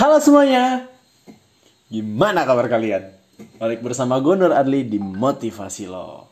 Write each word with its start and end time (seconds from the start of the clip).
Halo 0.00 0.16
semuanya, 0.16 0.88
gimana 1.92 2.48
kabar 2.48 2.72
kalian? 2.72 3.12
Balik 3.60 3.84
bersama 3.84 4.16
gue 4.16 4.32
Nur 4.32 4.48
Adli 4.48 4.80
di 4.80 4.96
Motivasi 4.96 5.84
Lo. 5.84 6.24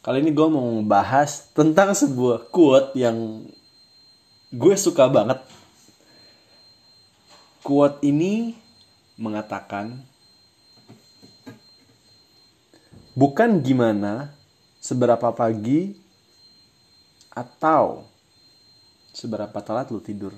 Kali 0.00 0.24
ini 0.24 0.32
gue 0.32 0.48
mau 0.48 0.80
membahas 0.80 1.52
tentang 1.52 1.92
sebuah 1.92 2.48
quote 2.48 2.96
yang 2.96 3.44
gue 4.56 4.72
suka 4.80 5.04
banget. 5.12 5.44
Quote 7.60 8.00
ini 8.08 8.56
mengatakan, 9.20 10.08
bukan 13.12 13.60
gimana 13.60 14.32
seberapa 14.80 15.28
pagi 15.36 15.92
atau 17.36 18.08
seberapa 19.12 19.60
telat 19.60 19.92
lu 19.92 20.00
tidur, 20.00 20.32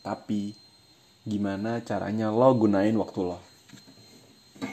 tapi 0.00 0.69
gimana 1.28 1.84
caranya 1.84 2.32
lo 2.32 2.48
gunain 2.56 2.96
waktu 2.96 3.20
lo. 3.20 3.38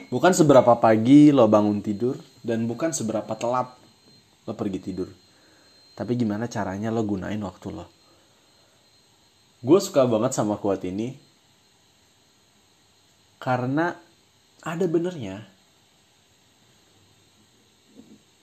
Bukan 0.08 0.32
seberapa 0.32 0.80
pagi 0.80 1.36
lo 1.36 1.48
bangun 1.52 1.84
tidur 1.84 2.16
dan 2.44 2.64
bukan 2.68 2.96
seberapa 2.96 3.36
telat 3.36 3.76
lo 4.48 4.54
pergi 4.56 4.80
tidur. 4.80 5.12
Tapi 5.98 6.16
gimana 6.16 6.48
caranya 6.48 6.88
lo 6.88 7.04
gunain 7.04 7.40
waktu 7.44 7.68
lo. 7.76 7.86
Gue 9.60 9.80
suka 9.84 10.08
banget 10.08 10.32
sama 10.38 10.56
quote 10.56 10.88
ini 10.88 11.18
karena 13.44 13.98
ada 14.64 14.86
benernya. 14.88 15.44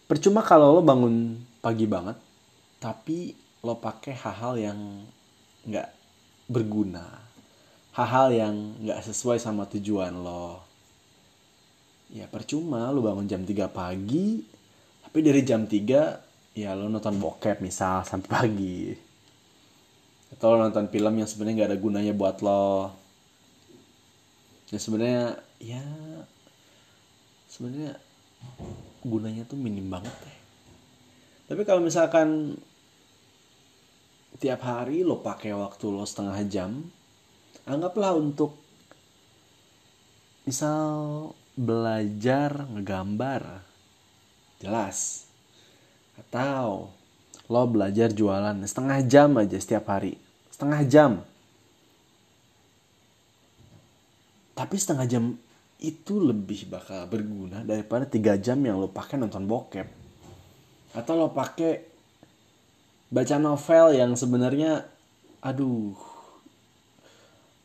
Percuma 0.05 0.45
kalau 0.45 0.77
lo 0.77 0.83
bangun 0.85 1.41
pagi 1.65 1.89
banget, 1.89 2.21
tapi 2.77 3.33
lo 3.65 3.81
pakai 3.81 4.13
hal-hal 4.13 4.55
yang 4.61 4.79
nggak 5.65 5.89
berguna 6.45 7.25
hal-hal 7.95 8.29
yang 8.35 8.55
nggak 8.83 9.01
sesuai 9.07 9.39
sama 9.39 9.71
tujuan 9.71 10.11
lo. 10.19 10.59
Ya 12.11 12.27
percuma 12.27 12.91
lo 12.91 13.03
bangun 13.03 13.27
jam 13.31 13.43
3 13.43 13.71
pagi 13.71 14.43
tapi 15.03 15.19
dari 15.23 15.47
jam 15.47 15.67
3 15.67 16.59
ya 16.59 16.75
lo 16.75 16.91
nonton 16.91 17.19
bokep 17.23 17.63
misal 17.63 18.03
sampai 18.03 18.29
pagi. 18.31 18.79
Atau 20.35 20.55
lo 20.55 20.67
nonton 20.67 20.91
film 20.91 21.15
yang 21.23 21.31
sebenarnya 21.31 21.55
nggak 21.63 21.71
ada 21.71 21.79
gunanya 21.79 22.13
buat 22.15 22.43
lo. 22.43 22.91
Ya 24.75 24.79
sebenarnya 24.83 25.39
ya 25.63 25.83
sebenarnya 27.47 27.95
gunanya 29.07 29.47
tuh 29.47 29.55
minim 29.55 29.87
banget 29.87 30.11
deh. 30.11 30.39
Tapi 31.47 31.63
kalau 31.63 31.79
misalkan 31.79 32.59
tiap 34.43 34.67
hari 34.67 35.07
lo 35.07 35.23
pakai 35.23 35.55
waktu 35.55 35.85
lo 35.95 36.03
setengah 36.03 36.43
jam 36.51 36.91
anggaplah 37.65 38.13
untuk 38.17 38.57
misal 40.45 41.33
belajar 41.57 42.69
ngegambar. 42.69 43.65
Jelas. 44.61 45.29
Atau 46.15 46.95
lo 47.51 47.63
belajar 47.69 48.13
jualan 48.13 48.57
setengah 48.65 48.99
jam 49.05 49.37
aja 49.37 49.59
setiap 49.59 49.91
hari. 49.91 50.17
Setengah 50.53 50.81
jam. 50.87 51.13
Tapi 54.55 54.75
setengah 54.79 55.07
jam 55.11 55.25
itu 55.83 56.17
lebih 56.23 56.71
bakal 56.71 57.11
berguna 57.11 57.67
daripada 57.67 58.07
tiga 58.07 58.39
jam 58.39 58.63
yang 58.63 58.79
lo 58.79 58.89
pakai 58.89 59.19
nonton 59.19 59.45
bokep. 59.45 59.89
Atau 60.95 61.19
lo 61.19 61.35
pakai 61.35 61.83
baca 63.11 63.37
novel 63.37 63.99
yang 63.99 64.15
sebenarnya 64.15 64.87
aduh 65.43 66.14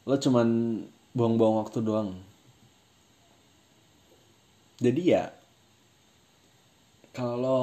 lo 0.10 0.18
cuman 0.18 0.82
buang-buang 1.14 1.62
waktu 1.62 1.86
doang. 1.86 2.18
Jadi 4.82 5.02
ya 5.06 5.30
kalau 7.14 7.38
lo 7.38 7.60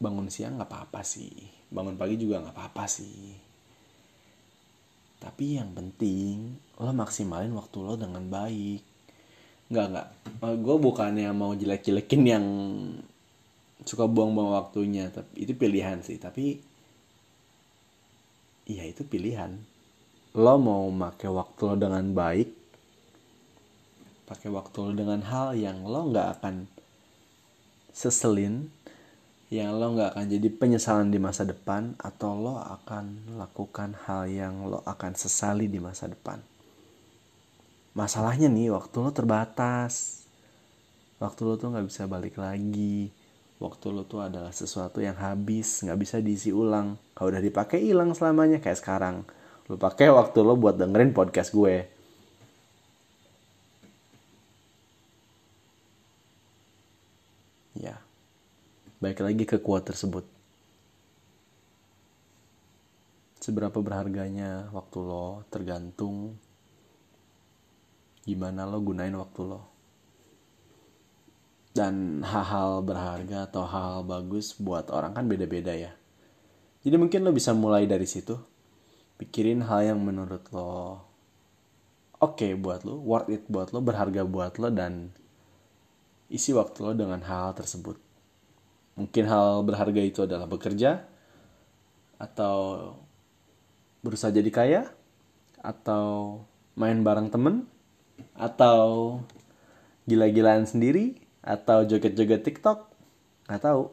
bangun 0.00 0.32
siang 0.32 0.56
nggak 0.56 0.64
apa-apa 0.72 1.04
sih. 1.04 1.28
Bangun 1.68 2.00
pagi 2.00 2.16
juga 2.16 2.40
nggak 2.40 2.56
apa-apa 2.56 2.88
sih. 2.88 3.36
Tapi 5.20 5.60
yang 5.60 5.76
penting 5.76 6.56
lo 6.80 6.88
maksimalin 6.96 7.52
waktu 7.52 7.76
lo 7.84 8.00
dengan 8.00 8.24
baik. 8.32 8.80
Nggak 9.68 9.86
nggak. 9.92 10.08
Gue 10.64 10.76
bukannya 10.80 11.28
mau 11.36 11.52
jelek-jelekin 11.52 12.22
yang 12.24 12.46
suka 13.84 14.08
buang-buang 14.08 14.56
waktunya 14.56 15.12
tapi 15.12 15.44
itu 15.44 15.52
pilihan 15.52 16.00
sih. 16.00 16.16
Tapi 16.16 16.64
iya 18.72 18.88
itu 18.88 19.04
pilihan 19.04 19.76
lo 20.36 20.54
mau 20.60 20.84
make 20.92 21.24
waktu 21.24 21.60
lo 21.64 21.74
dengan 21.78 22.04
baik 22.12 22.48
pakai 24.28 24.52
waktu 24.52 24.76
lo 24.84 24.92
dengan 24.92 25.24
hal 25.24 25.56
yang 25.56 25.88
lo 25.88 26.12
nggak 26.12 26.28
akan 26.40 26.68
seselin 27.96 28.68
yang 29.48 29.80
lo 29.80 29.96
nggak 29.96 30.12
akan 30.12 30.26
jadi 30.28 30.48
penyesalan 30.52 31.08
di 31.08 31.16
masa 31.16 31.48
depan 31.48 31.96
atau 31.96 32.36
lo 32.36 32.60
akan 32.60 33.36
lakukan 33.40 33.96
hal 34.04 34.28
yang 34.28 34.68
lo 34.68 34.84
akan 34.84 35.16
sesali 35.16 35.72
di 35.72 35.80
masa 35.80 36.04
depan. 36.04 36.36
Masalahnya 37.96 38.52
nih 38.52 38.68
waktu 38.76 38.96
lo 39.00 39.08
terbatas. 39.08 40.28
Waktu 41.16 41.40
lo 41.48 41.56
tuh 41.56 41.72
nggak 41.72 41.88
bisa 41.88 42.04
balik 42.04 42.36
lagi. 42.36 43.08
Waktu 43.56 43.86
lo 43.88 44.04
tuh 44.04 44.20
adalah 44.20 44.52
sesuatu 44.52 45.00
yang 45.00 45.16
habis 45.16 45.80
nggak 45.80 45.96
bisa 45.96 46.20
diisi 46.20 46.52
ulang. 46.52 47.00
Kalau 47.16 47.32
udah 47.32 47.40
dipakai 47.40 47.80
hilang 47.80 48.12
selamanya 48.12 48.60
kayak 48.60 48.76
sekarang 48.76 49.24
Lu 49.68 49.76
pakai 49.76 50.08
waktu 50.08 50.38
lo 50.40 50.56
buat 50.56 50.80
dengerin 50.80 51.12
podcast 51.12 51.52
gue. 51.52 51.84
Ya. 57.76 58.00
Baik 58.98 59.20
lagi 59.20 59.44
ke 59.44 59.60
kuat 59.60 59.84
tersebut. 59.84 60.24
Seberapa 63.44 63.76
berharganya 63.84 64.72
waktu 64.72 64.98
lo 65.04 65.44
tergantung 65.52 66.36
gimana 68.24 68.64
lo 68.64 68.80
gunain 68.80 69.14
waktu 69.20 69.40
lo. 69.44 69.60
Dan 71.76 72.24
hal-hal 72.24 72.80
berharga 72.82 73.46
atau 73.46 73.68
hal, 73.68 74.00
hal 74.00 74.08
bagus 74.08 74.56
buat 74.56 74.88
orang 74.88 75.12
kan 75.12 75.28
beda-beda 75.28 75.76
ya. 75.76 75.92
Jadi 76.82 76.96
mungkin 76.96 77.20
lo 77.20 77.30
bisa 77.36 77.52
mulai 77.52 77.84
dari 77.84 78.08
situ 78.08 78.57
pikirin 79.18 79.66
hal 79.66 79.94
yang 79.94 80.00
menurut 80.00 80.46
lo 80.54 81.02
oke 82.18 82.38
okay 82.38 82.54
buat 82.54 82.86
lo 82.86 82.98
worth 83.02 83.30
it 83.30 83.42
buat 83.50 83.74
lo 83.74 83.82
berharga 83.82 84.22
buat 84.22 84.56
lo 84.62 84.70
dan 84.70 85.10
isi 86.28 86.52
waktu 86.52 86.78
lo 86.84 86.92
dengan 86.92 87.24
hal, 87.24 87.56
tersebut. 87.56 87.96
Mungkin 88.94 89.24
hal 89.26 89.64
berharga 89.64 90.00
itu 90.04 90.20
adalah 90.24 90.44
bekerja 90.44 91.08
atau 92.20 92.56
berusaha 94.04 94.30
jadi 94.30 94.50
kaya 94.52 94.82
atau 95.58 96.38
main 96.78 97.02
bareng 97.02 97.32
temen 97.32 97.66
atau 98.38 99.18
gila-gilaan 100.06 100.66
sendiri 100.66 101.18
atau 101.42 101.82
joget-joget 101.86 102.44
TikTok 102.44 102.78
nggak 103.48 103.62
tahu. 103.64 103.90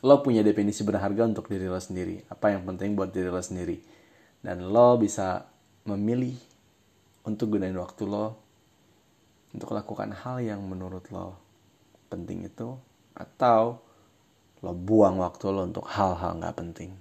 Lo 0.00 0.24
punya 0.24 0.40
definisi 0.40 0.80
berharga 0.86 1.28
untuk 1.28 1.50
diri 1.50 1.68
lo 1.68 1.76
sendiri. 1.76 2.24
Apa 2.32 2.56
yang 2.56 2.64
penting 2.64 2.96
buat 2.96 3.12
diri 3.12 3.28
lo 3.28 3.42
sendiri 3.42 3.99
dan 4.40 4.64
lo 4.68 4.96
bisa 4.96 5.44
memilih 5.84 6.36
untuk 7.28 7.56
gunain 7.56 7.76
waktu 7.76 8.08
lo 8.08 8.36
untuk 9.50 9.74
lakukan 9.74 10.14
hal 10.14 10.40
yang 10.40 10.62
menurut 10.64 11.04
lo 11.12 11.36
penting 12.08 12.46
itu 12.46 12.78
atau 13.16 13.82
lo 14.60 14.72
buang 14.76 15.20
waktu 15.20 15.44
lo 15.50 15.64
untuk 15.64 15.88
hal-hal 15.88 16.36
nggak 16.36 16.56
penting. 16.56 16.92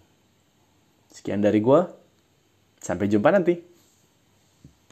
Sekian 1.11 1.44
dari 1.44 1.59
gue, 1.59 1.81
sampai 2.79 3.09
jumpa 3.11 3.29
nanti. 3.33 3.69